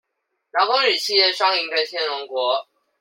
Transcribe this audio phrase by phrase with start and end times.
[0.51, 2.67] 勞工與企業雙贏的天龍國